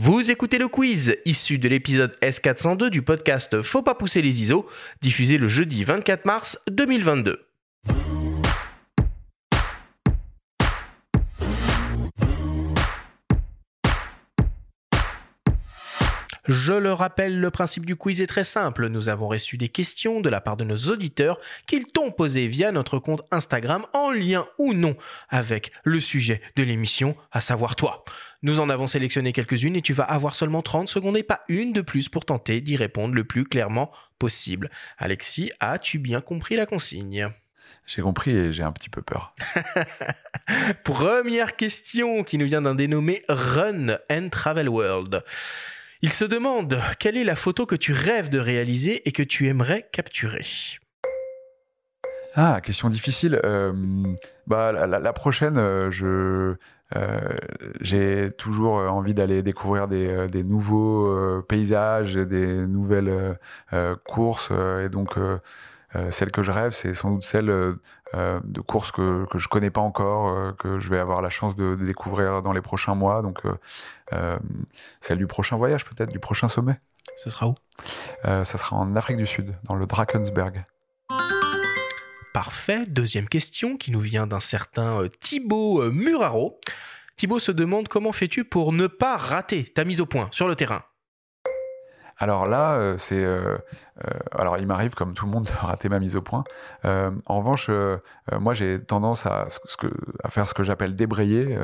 Vous 0.00 0.30
écoutez 0.30 0.58
le 0.58 0.68
quiz 0.68 1.16
issu 1.24 1.58
de 1.58 1.68
l'épisode 1.68 2.16
S402 2.22 2.88
du 2.88 3.02
podcast 3.02 3.62
Faut 3.62 3.82
pas 3.82 3.96
pousser 3.96 4.22
les 4.22 4.42
ISO, 4.42 4.68
diffusé 5.02 5.38
le 5.38 5.48
jeudi 5.48 5.82
24 5.82 6.24
mars 6.24 6.56
2022. 6.70 7.47
Je 16.48 16.72
le 16.72 16.94
rappelle, 16.94 17.38
le 17.38 17.50
principe 17.50 17.84
du 17.84 17.94
quiz 17.94 18.22
est 18.22 18.26
très 18.26 18.42
simple. 18.42 18.88
Nous 18.88 19.10
avons 19.10 19.28
reçu 19.28 19.58
des 19.58 19.68
questions 19.68 20.22
de 20.22 20.30
la 20.30 20.40
part 20.40 20.56
de 20.56 20.64
nos 20.64 20.76
auditeurs 20.76 21.36
qu'ils 21.66 21.84
t'ont 21.84 22.10
posées 22.10 22.46
via 22.46 22.72
notre 22.72 22.98
compte 22.98 23.20
Instagram 23.30 23.84
en 23.92 24.10
lien 24.10 24.46
ou 24.56 24.72
non 24.72 24.96
avec 25.28 25.72
le 25.84 26.00
sujet 26.00 26.40
de 26.56 26.62
l'émission, 26.62 27.16
à 27.32 27.42
savoir 27.42 27.76
toi. 27.76 28.02
Nous 28.42 28.60
en 28.60 28.70
avons 28.70 28.86
sélectionné 28.86 29.34
quelques-unes 29.34 29.76
et 29.76 29.82
tu 29.82 29.92
vas 29.92 30.04
avoir 30.04 30.34
seulement 30.34 30.62
30 30.62 30.88
secondes 30.88 31.18
et 31.18 31.22
pas 31.22 31.42
une 31.48 31.74
de 31.74 31.82
plus 31.82 32.08
pour 32.08 32.24
tenter 32.24 32.62
d'y 32.62 32.76
répondre 32.76 33.14
le 33.14 33.24
plus 33.24 33.44
clairement 33.44 33.90
possible. 34.18 34.70
Alexis, 34.96 35.52
as-tu 35.60 35.98
bien 35.98 36.22
compris 36.22 36.56
la 36.56 36.64
consigne? 36.64 37.28
J'ai 37.84 38.00
compris 38.00 38.30
et 38.30 38.52
j'ai 38.54 38.62
un 38.62 38.72
petit 38.72 38.88
peu 38.88 39.02
peur. 39.02 39.34
Première 40.84 41.56
question 41.56 42.24
qui 42.24 42.38
nous 42.38 42.46
vient 42.46 42.62
d'un 42.62 42.74
dénommé 42.74 43.20
Run 43.28 43.98
and 44.10 44.30
Travel 44.30 44.70
World. 44.70 45.22
Il 46.00 46.12
se 46.12 46.24
demande 46.24 46.80
quelle 47.00 47.16
est 47.16 47.24
la 47.24 47.34
photo 47.34 47.66
que 47.66 47.74
tu 47.74 47.92
rêves 47.92 48.30
de 48.30 48.38
réaliser 48.38 49.08
et 49.08 49.10
que 49.10 49.24
tu 49.24 49.48
aimerais 49.48 49.88
capturer. 49.90 50.46
Ah, 52.36 52.60
question 52.62 52.88
difficile. 52.88 53.40
Euh, 53.44 53.72
bah, 54.46 54.86
la, 54.86 55.12
prochaine, 55.12 55.56
euh, 55.58 55.90
euh, 56.94 57.20
j'ai 57.80 58.30
toujours 58.30 58.74
envie 58.74 59.12
d'aller 59.12 59.42
découvrir 59.42 59.88
des, 59.88 60.28
des 60.28 60.44
nouveaux 60.44 61.42
paysages, 61.42 62.14
des 62.14 62.68
nouvelles 62.68 63.36
courses, 64.04 64.52
et 64.80 64.88
donc 64.88 65.16
celle 66.10 66.30
que 66.30 66.44
je 66.44 66.52
rêve, 66.52 66.72
c'est 66.72 66.94
sans 66.94 67.10
doute 67.10 67.24
celle 67.24 67.74
euh, 68.14 68.40
de 68.44 68.60
courses 68.60 68.90
que 68.90 69.26
que 69.26 69.38
je 69.38 69.48
connais 69.48 69.70
pas 69.70 69.80
encore, 69.80 70.28
euh, 70.28 70.52
que 70.52 70.80
je 70.80 70.88
vais 70.88 70.98
avoir 70.98 71.20
la 71.20 71.30
chance 71.30 71.56
de, 71.56 71.74
de 71.74 71.84
découvrir 71.84 72.42
dans 72.42 72.52
les 72.52 72.62
prochains 72.62 72.94
mois. 72.94 73.22
Donc 73.22 73.42
euh, 74.12 74.38
celle 75.00 75.18
du 75.18 75.26
prochain 75.26 75.56
voyage, 75.56 75.84
peut-être 75.84 76.10
du 76.10 76.18
prochain 76.18 76.48
sommet. 76.48 76.78
Ce 77.16 77.30
sera 77.30 77.48
où? 77.48 77.54
Ça 78.24 78.44
sera 78.44 78.76
en 78.76 78.94
Afrique 78.94 79.16
du 79.16 79.26
Sud, 79.26 79.54
dans 79.64 79.74
le 79.74 79.86
Drakensberg. 79.86 80.64
Parfait. 82.32 82.86
Deuxième 82.86 83.28
question 83.28 83.76
qui 83.76 83.90
nous 83.90 84.00
vient 84.00 84.26
d'un 84.26 84.40
certain 84.40 85.04
Thibaut 85.20 85.90
Muraro. 85.90 86.60
Thibaut 87.16 87.40
se 87.40 87.50
demande 87.50 87.88
comment 87.88 88.12
fais-tu 88.12 88.44
pour 88.44 88.72
ne 88.72 88.86
pas 88.86 89.16
rater 89.16 89.64
ta 89.64 89.84
mise 89.84 90.00
au 90.00 90.06
point 90.06 90.28
sur 90.30 90.46
le 90.46 90.54
terrain? 90.54 90.84
Alors 92.18 92.46
là, 92.48 92.72
euh, 92.74 92.98
c'est 92.98 93.24
euh, 93.24 93.56
euh, 94.04 94.10
alors 94.36 94.58
il 94.58 94.66
m'arrive 94.66 94.94
comme 94.94 95.14
tout 95.14 95.24
le 95.24 95.30
monde 95.30 95.44
de 95.62 95.66
rater 95.66 95.88
ma 95.88 96.00
mise 96.00 96.16
au 96.16 96.22
point. 96.22 96.44
En 96.84 97.38
revanche, 97.38 97.70
moi 98.40 98.54
j'ai 98.54 98.82
tendance 98.82 99.26
à 99.26 99.48
à 100.24 100.30
faire 100.30 100.48
ce 100.48 100.54
que 100.54 100.62
j'appelle 100.62 100.96
débrayer, 100.96 101.56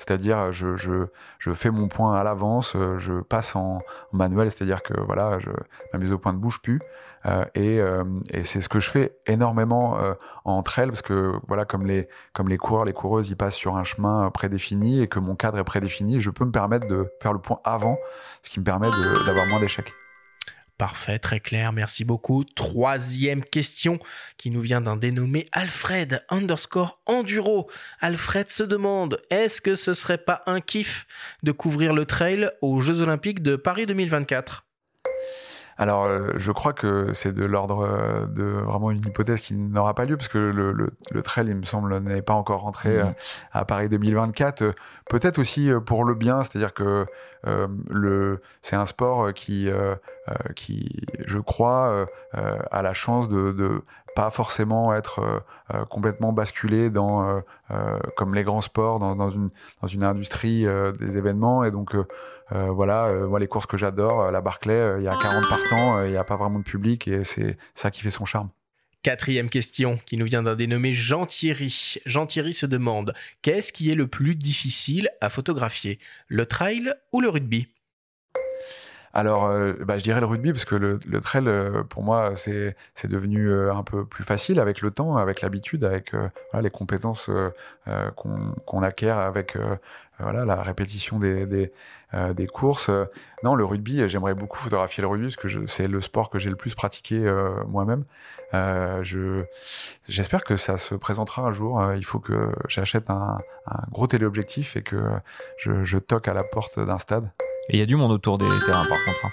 c'est-à-dire 0.00 0.50
je, 0.52 0.76
je 0.76 1.06
je 1.38 1.52
fais 1.52 1.70
mon 1.70 1.88
point 1.88 2.16
à 2.18 2.24
l'avance, 2.24 2.72
euh, 2.74 2.98
je 2.98 3.20
passe 3.20 3.54
en, 3.54 3.80
manuel, 4.12 4.50
c'est-à-dire 4.50 4.82
que 4.82 4.98
voilà, 4.98 5.38
je, 5.40 5.50
ma 5.92 5.98
mise 5.98 6.10
au 6.10 6.18
point 6.18 6.32
ne 6.32 6.38
bouge 6.38 6.60
plus. 6.62 6.80
Euh, 7.26 7.44
et 7.54 7.80
euh, 7.80 8.04
et 8.30 8.44
c'est 8.44 8.62
ce 8.62 8.68
que 8.70 8.80
je 8.80 8.88
fais 8.88 9.14
énormément 9.26 9.98
euh, 9.98 10.14
en 10.46 10.62
trail 10.62 10.86
parce 10.86 11.02
que 11.02 11.34
voilà 11.48 11.66
comme 11.66 11.86
les 11.86 12.08
comme 12.32 12.48
les 12.48 12.56
coureurs, 12.56 12.86
les 12.86 12.94
coureuses, 12.94 13.28
ils 13.28 13.36
passent 13.36 13.56
sur 13.56 13.76
un 13.76 13.84
chemin 13.84 14.30
prédéfini 14.30 15.02
et 15.02 15.06
que 15.06 15.18
mon 15.18 15.34
cadre 15.34 15.58
est 15.58 15.64
prédéfini, 15.64 16.22
je 16.22 16.30
peux 16.30 16.46
me 16.46 16.52
permettre 16.52 16.88
de 16.88 17.12
faire 17.20 17.34
le 17.34 17.40
point 17.40 17.60
avant, 17.64 17.98
ce 18.42 18.50
qui 18.50 18.58
me 18.58 18.64
permet 18.64 18.88
d'avoir 19.26 19.46
moins 19.48 19.60
d'échecs. 19.60 19.92
Parfait, 20.80 21.18
très 21.18 21.40
clair, 21.40 21.74
merci 21.74 22.06
beaucoup. 22.06 22.42
Troisième 22.42 23.44
question 23.44 23.98
qui 24.38 24.50
nous 24.50 24.62
vient 24.62 24.80
d'un 24.80 24.96
dénommé 24.96 25.46
Alfred 25.52 26.24
underscore 26.30 27.00
Enduro. 27.04 27.68
Alfred 28.00 28.48
se 28.48 28.62
demande, 28.62 29.20
est-ce 29.28 29.60
que 29.60 29.74
ce 29.74 29.92
serait 29.92 30.16
pas 30.16 30.40
un 30.46 30.62
kiff 30.62 31.06
de 31.42 31.52
couvrir 31.52 31.92
le 31.92 32.06
trail 32.06 32.50
aux 32.62 32.80
Jeux 32.80 33.02
Olympiques 33.02 33.42
de 33.42 33.56
Paris 33.56 33.84
2024 33.84 34.64
Alors, 35.76 36.04
euh, 36.04 36.28
je 36.36 36.50
crois 36.50 36.72
que 36.72 37.12
c'est 37.12 37.34
de 37.34 37.44
l'ordre 37.44 37.80
euh, 37.86 38.26
de 38.26 38.42
vraiment 38.42 38.90
une 38.90 39.04
hypothèse 39.06 39.42
qui 39.42 39.52
n'aura 39.52 39.94
pas 39.94 40.06
lieu 40.06 40.16
parce 40.16 40.28
que 40.28 40.38
le, 40.38 40.72
le, 40.72 40.92
le 41.10 41.22
trail, 41.22 41.48
il 41.48 41.56
me 41.56 41.66
semble, 41.66 41.94
n'est 41.98 42.22
pas 42.22 42.32
encore 42.34 42.62
rentré 42.62 42.96
Mhm. 42.96 43.08
euh, 43.08 43.12
à 43.52 43.66
Paris 43.66 43.90
2024. 43.90 44.62
Euh, 44.62 44.72
Peut-être 45.10 45.40
aussi 45.40 45.70
pour 45.86 46.04
le 46.04 46.14
bien, 46.14 46.44
c'est-à-dire 46.44 46.72
que 46.72 47.04
euh, 47.44 47.66
le, 47.88 48.40
c'est 48.62 48.76
un 48.76 48.86
sport 48.86 49.34
qui, 49.34 49.68
euh, 49.68 49.96
qui, 50.54 51.04
je 51.26 51.38
crois, 51.38 51.90
euh, 51.90 52.06
euh, 52.36 52.58
a 52.70 52.82
la 52.82 52.94
chance 52.94 53.28
de, 53.28 53.52
de 53.52 53.82
pas 54.14 54.30
forcément 54.30 54.94
être 54.94 55.20
euh, 55.20 55.40
euh, 55.74 55.84
complètement 55.84 56.32
basculé 56.32 56.90
dans, 56.90 57.28
euh, 57.28 57.40
euh, 57.70 57.98
comme 58.16 58.34
les 58.34 58.42
grands 58.42 58.60
sports, 58.60 58.98
dans, 58.98 59.30
une 59.30 59.50
dans 59.80 59.88
une 59.88 60.04
industrie 60.04 60.66
euh, 60.66 60.92
des 60.92 61.16
événements. 61.16 61.64
Et 61.64 61.70
donc, 61.70 61.94
euh, 61.94 62.04
euh, 62.52 62.70
voilà, 62.70 63.06
euh, 63.06 63.28
moi 63.28 63.38
les 63.38 63.46
courses 63.46 63.66
que 63.66 63.76
j'adore, 63.76 64.22
euh, 64.22 64.30
la 64.30 64.40
Barclay, 64.40 64.74
euh, 64.74 64.98
il 64.98 65.04
y 65.04 65.08
a 65.08 65.16
40 65.16 65.48
partants, 65.48 65.98
euh, 65.98 66.06
il 66.06 66.10
n'y 66.10 66.16
a 66.16 66.24
pas 66.24 66.36
vraiment 66.36 66.58
de 66.58 66.64
public 66.64 67.06
et 67.06 67.24
c'est 67.24 67.56
ça 67.74 67.90
qui 67.90 68.00
fait 68.00 68.10
son 68.10 68.24
charme. 68.24 68.50
Quatrième 69.02 69.48
question 69.48 69.98
qui 70.04 70.18
nous 70.18 70.26
vient 70.26 70.42
d'un 70.42 70.56
dénommé 70.56 70.92
Jean 70.92 71.24
Thierry. 71.24 71.94
Jean 72.04 72.26
Thierry 72.26 72.52
se 72.52 72.66
demande, 72.66 73.14
qu'est-ce 73.40 73.72
qui 73.72 73.90
est 73.90 73.94
le 73.94 74.08
plus 74.08 74.34
difficile 74.34 75.08
à 75.22 75.30
photographier? 75.30 75.98
Le 76.28 76.44
trail 76.44 76.92
ou 77.12 77.22
le 77.22 77.30
rugby? 77.30 77.68
Alors, 79.12 79.46
euh, 79.46 79.72
bah, 79.80 79.98
je 79.98 80.04
dirais 80.04 80.20
le 80.20 80.26
rugby 80.26 80.52
parce 80.52 80.64
que 80.64 80.76
le, 80.76 81.00
le 81.04 81.20
trail, 81.20 81.48
euh, 81.48 81.82
pour 81.82 82.04
moi, 82.04 82.34
c'est 82.36 82.76
devenu 83.04 83.48
euh, 83.50 83.74
un 83.74 83.82
peu 83.82 84.04
plus 84.04 84.22
facile 84.22 84.60
avec 84.60 84.82
le 84.82 84.90
temps, 84.92 85.16
avec 85.16 85.40
l'habitude, 85.40 85.84
avec 85.84 86.12
voilà, 86.12 86.62
les 86.62 86.70
compétences 86.70 87.28
euh, 87.28 88.10
qu'on 88.14 88.82
acquiert 88.82 89.18
avec 89.18 89.56
voilà 90.18 90.44
la 90.44 90.62
répétition 90.62 91.18
des 91.18 91.46
des, 91.46 91.72
des 92.34 92.46
courses. 92.46 92.90
Non, 93.42 93.54
le 93.54 93.64
rugby, 93.64 94.06
j'aimerais 94.08 94.34
beaucoup 94.34 94.58
photographier 94.58 95.00
le 95.02 95.08
rugby 95.08 95.26
parce 95.26 95.36
que 95.36 95.66
c'est 95.66 95.88
le 95.88 96.00
sport 96.00 96.30
que 96.30 96.38
j'ai 96.38 96.50
le 96.50 96.56
plus 96.56 96.74
pratiqué 96.74 97.18
moi-même. 97.66 98.04
Je 98.52 99.44
j'espère 100.08 100.44
que 100.44 100.56
ça 100.56 100.78
se 100.78 100.94
présentera 100.94 101.42
un 101.42 101.52
jour. 101.52 101.82
Il 101.94 102.04
faut 102.04 102.20
que 102.20 102.52
j'achète 102.68 103.10
un, 103.10 103.38
un 103.66 103.82
gros 103.90 104.06
téléobjectif 104.06 104.76
et 104.76 104.82
que 104.82 105.00
je, 105.56 105.84
je 105.84 105.98
toque 105.98 106.28
à 106.28 106.34
la 106.34 106.44
porte 106.44 106.78
d'un 106.78 106.98
stade. 106.98 107.30
Et 107.72 107.76
il 107.76 107.78
y 107.78 107.82
a 107.82 107.86
du 107.86 107.94
monde 107.94 108.10
autour 108.10 108.36
des 108.36 108.48
terrains 108.66 108.84
par 108.84 109.04
contre. 109.04 109.26
hein. 109.26 109.30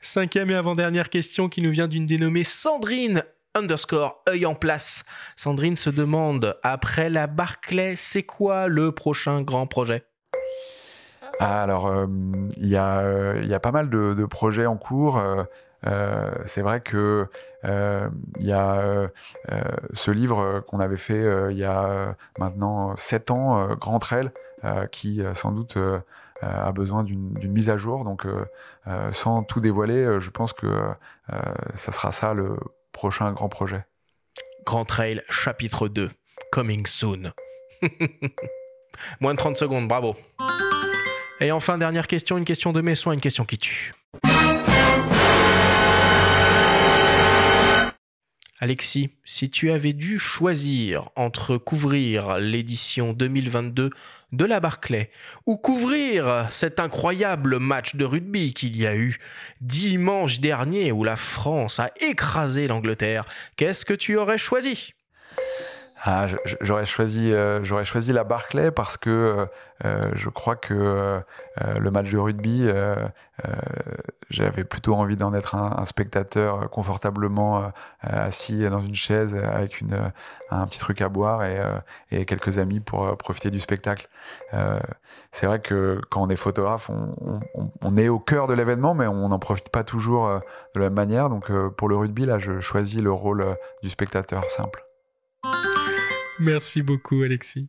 Cinquième 0.00 0.50
et 0.50 0.56
avant-dernière 0.56 1.10
question 1.10 1.48
qui 1.48 1.62
nous 1.62 1.70
vient 1.70 1.86
d'une 1.86 2.06
dénommée 2.06 2.42
Sandrine 2.42 3.22
underscore 3.54 4.20
œil 4.28 4.44
en 4.46 4.56
place. 4.56 5.04
Sandrine 5.36 5.76
se 5.76 5.90
demande, 5.90 6.56
après 6.64 7.08
la 7.08 7.28
Barclay, 7.28 7.94
c'est 7.94 8.24
quoi 8.24 8.66
le 8.66 8.90
prochain 8.90 9.42
grand 9.42 9.68
projet? 9.68 10.04
Ah, 11.38 11.62
alors, 11.62 11.86
euh, 11.86 12.06
il 12.56 12.66
y, 12.66 12.76
a, 12.76 12.98
euh, 12.98 13.40
il 13.42 13.48
y 13.48 13.54
a 13.54 13.60
pas 13.60 13.70
mal 13.70 13.90
de, 13.90 14.14
de 14.14 14.24
projets 14.26 14.66
en 14.66 14.76
cours. 14.76 15.18
euh, 15.18 15.44
euh, 15.86 16.32
c'est 16.46 16.62
vrai 16.62 16.80
que 16.80 17.28
euh, 17.64 18.08
il 18.40 18.46
y 18.46 18.52
a 18.52 19.08
ce 19.94 20.10
livre 20.10 20.64
qu'on 20.66 20.80
avait 20.80 20.96
fait 20.96 21.22
euh, 21.22 21.52
il 21.52 21.58
y 21.58 21.64
a 21.64 22.16
maintenant 22.40 22.96
sept 22.96 23.30
ans, 23.30 23.60
euh, 23.60 23.74
Grand 23.76 24.00
Trail, 24.00 24.30
euh, 24.64 24.86
qui 24.86 25.22
sans 25.36 25.52
doute 25.52 25.78
a 26.40 26.72
besoin 26.72 27.04
d'une 27.04 27.52
mise 27.52 27.70
à 27.70 27.76
jour. 27.78 28.04
Donc, 28.04 28.26
euh, 28.26 28.44
euh, 28.86 29.12
sans 29.12 29.42
tout 29.42 29.60
dévoiler, 29.60 30.04
euh, 30.04 30.20
je 30.20 30.30
pense 30.30 30.52
que 30.52 30.66
euh, 30.66 30.92
ça 31.74 31.92
sera 31.92 32.12
ça 32.12 32.34
le 32.34 32.56
prochain 32.92 33.32
grand 33.32 33.48
projet. 33.48 33.84
Grand 34.64 34.84
Trail 34.84 35.22
chapitre 35.28 35.88
2, 35.88 36.10
coming 36.52 36.86
soon. 36.86 37.32
Moins 39.20 39.34
de 39.34 39.38
30 39.38 39.56
secondes, 39.56 39.88
bravo. 39.88 40.16
Et 41.40 41.52
enfin, 41.52 41.78
dernière 41.78 42.06
question, 42.06 42.36
une 42.38 42.44
question 42.44 42.72
de 42.72 42.80
mes 42.80 42.94
soins, 42.94 43.12
une 43.12 43.20
question 43.20 43.44
qui 43.44 43.58
tue. 43.58 43.94
Alexis, 48.60 49.10
si 49.24 49.50
tu 49.50 49.70
avais 49.70 49.92
dû 49.92 50.18
choisir 50.18 51.10
entre 51.14 51.58
couvrir 51.58 52.38
l'édition 52.38 53.12
2022 53.12 53.90
de 54.32 54.44
la 54.44 54.58
Barclay 54.58 55.10
ou 55.46 55.56
couvrir 55.56 56.48
cet 56.50 56.80
incroyable 56.80 57.60
match 57.60 57.94
de 57.94 58.04
rugby 58.04 58.52
qu'il 58.54 58.76
y 58.76 58.84
a 58.84 58.96
eu 58.96 59.18
dimanche 59.60 60.40
dernier 60.40 60.90
où 60.90 61.04
la 61.04 61.14
France 61.14 61.78
a 61.78 61.92
écrasé 62.00 62.66
l'Angleterre, 62.66 63.26
qu'est-ce 63.54 63.84
que 63.84 63.94
tu 63.94 64.16
aurais 64.16 64.38
choisi? 64.38 64.92
Ah, 66.02 66.26
j'aurais 66.60 66.86
choisi, 66.86 67.32
euh, 67.32 67.64
j'aurais 67.64 67.84
choisi 67.84 68.12
la 68.12 68.22
Barclay 68.22 68.70
parce 68.70 68.96
que 68.96 69.10
euh, 69.10 69.46
euh, 69.84 70.12
je 70.14 70.28
crois 70.28 70.54
que 70.54 71.20
le 71.80 71.90
match 71.90 72.10
de 72.10 72.18
rugby, 72.18 72.68
j'avais 74.30 74.64
plutôt 74.64 74.94
envie 74.94 75.16
d'en 75.16 75.34
être 75.34 75.54
un, 75.56 75.84
spectateur 75.86 76.70
confortablement 76.70 77.72
assis 78.00 78.68
dans 78.68 78.80
une 78.80 78.94
chaise 78.94 79.34
avec 79.34 79.80
une, 79.80 80.12
un 80.50 80.66
petit 80.66 80.78
truc 80.78 81.00
à 81.00 81.08
boire 81.08 81.44
et, 81.44 81.60
et 82.10 82.24
quelques 82.26 82.58
amis 82.58 82.80
pour 82.80 83.16
profiter 83.16 83.50
du 83.50 83.60
spectacle. 83.60 84.08
c'est 85.32 85.46
vrai 85.46 85.60
que 85.60 86.00
quand 86.10 86.22
on 86.22 86.28
est 86.28 86.36
photographe, 86.36 86.90
on, 86.90 87.40
on, 87.54 87.70
on 87.82 87.96
est 87.96 88.08
au 88.08 88.18
cœur 88.18 88.46
de 88.46 88.54
l'événement, 88.54 88.94
mais 88.94 89.06
on 89.06 89.28
n'en 89.28 89.38
profite 89.38 89.70
pas 89.70 89.84
toujours 89.84 90.28
de 90.74 90.80
la 90.80 90.86
même 90.86 90.94
manière. 90.94 91.28
Donc 91.28 91.50
pour 91.76 91.88
le 91.88 91.96
rugby, 91.96 92.24
là, 92.24 92.38
je 92.38 92.60
choisis 92.60 93.00
le 93.00 93.12
rôle 93.12 93.44
du 93.82 93.90
spectateur 93.90 94.44
simple. 94.50 94.87
Merci 96.40 96.82
beaucoup, 96.82 97.22
Alexis. 97.22 97.68